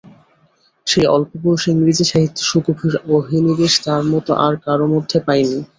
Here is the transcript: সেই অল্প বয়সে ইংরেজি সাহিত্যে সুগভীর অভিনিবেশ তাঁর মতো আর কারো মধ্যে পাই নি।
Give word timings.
সেই 0.87 1.05
অল্প 1.07 1.31
বয়সে 1.43 1.67
ইংরেজি 1.71 2.05
সাহিত্যে 2.11 2.43
সুগভীর 2.49 2.93
অভিনিবেশ 3.15 3.73
তাঁর 3.85 4.03
মতো 4.13 4.31
আর 4.45 4.53
কারো 4.65 4.85
মধ্যে 4.93 5.17
পাই 5.27 5.41
নি। 5.49 5.59